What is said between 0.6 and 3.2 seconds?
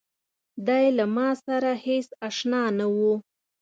دی له ماسره هېڅ آشنا نه و.